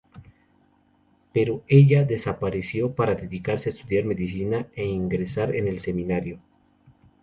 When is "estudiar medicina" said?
3.73-4.67